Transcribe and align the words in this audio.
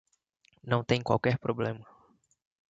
Não 0.63 0.83
tem 0.83 0.99
qualquer 0.99 1.37
problema. 1.37 1.85